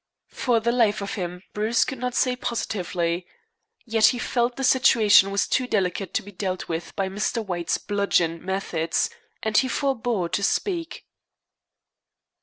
[0.31, 3.27] For the life of him, Bruce could not say positively.
[3.85, 7.45] Yet he felt the situation was too delicate to be dealt with by Mr.
[7.45, 9.11] White's bludgeon methods,
[9.43, 11.05] and he forebore to speak.